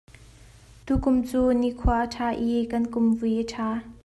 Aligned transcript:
Tukum 0.85 1.15
cu 1.27 1.41
nikhua 1.61 1.95
a 2.05 2.11
ṭha 2.13 2.27
i 2.47 2.51
kan 2.71 2.83
kum 2.93 3.05
voi 3.17 3.35
a 3.43 3.45
ṭha. 3.51 3.67